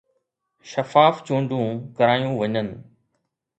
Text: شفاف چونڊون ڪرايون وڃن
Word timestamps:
شفاف 0.69 1.15
چونڊون 1.27 1.69
ڪرايون 1.97 2.33
وڃن 2.39 2.67